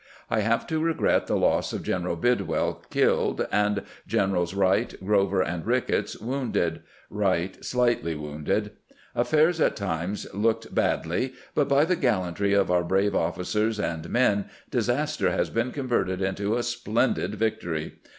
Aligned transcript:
I 0.31 0.39
have 0.39 0.65
to 0.65 0.79
regret 0.79 1.27
the 1.27 1.37
loss 1.37 1.73
of 1.73 1.83
General 1.83 2.15
Bidwell, 2.15 2.81
killed, 2.89 3.45
and 3.51 3.83
Gene 4.07 4.31
rals 4.31 4.55
Wright, 4.55 4.95
Grover, 5.05 5.41
and 5.43 5.63
Kicketts, 5.63 6.19
wounded— 6.19 6.81
Wright 7.11 7.55
308 7.55 7.61
CAMPAIGNING 7.61 7.61
WITH 7.61 7.63
GRANT 7.63 7.65
slightly 7.65 8.15
wounded. 8.15 8.71
Affairs 9.13 9.61
at 9.61 9.75
times 9.75 10.25
looked 10.33 10.73
badly, 10.73 11.33
but 11.53 11.69
by 11.69 11.85
tlie 11.85 12.01
gallantry 12.01 12.53
of 12.55 12.71
our 12.71 12.83
brave 12.83 13.13
officers 13.13 13.79
and 13.79 14.09
men 14.09 14.45
disaster 14.71 15.29
bas 15.29 15.51
been 15.51 15.71
converted 15.71 16.19
into 16.19 16.55
a 16.57 16.63
splendid 16.63 17.35
victory. 17.35 17.99